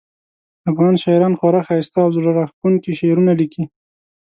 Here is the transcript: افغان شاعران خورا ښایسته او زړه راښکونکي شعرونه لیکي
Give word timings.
افغان 0.71 0.93
شاعران 1.03 1.33
خورا 1.39 1.61
ښایسته 1.67 1.97
او 2.05 2.09
زړه 2.15 2.31
راښکونکي 2.39 2.91
شعرونه 2.99 3.33
لیکي 3.39 3.63